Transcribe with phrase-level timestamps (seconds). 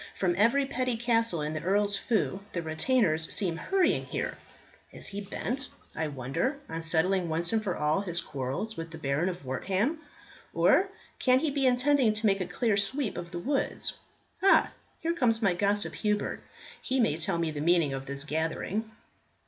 [0.15, 4.35] From every petty castle in the Earl's feu the retainers seem hurrying here.
[4.91, 8.97] Is he bent, I wonder, on settling once and for all his quarrels with the
[8.97, 9.99] Baron of Wortham?
[10.55, 10.87] or
[11.19, 13.93] can he be intending to make a clear sweep of the woods?
[14.41, 14.71] Ah!
[15.01, 16.41] here comes my gossip Hubert;
[16.81, 18.89] he may tell me the meaning of this gathering."